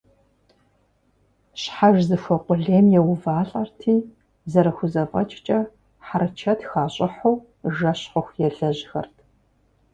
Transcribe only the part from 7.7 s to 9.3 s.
жэщ хъуху елэжьхэрт.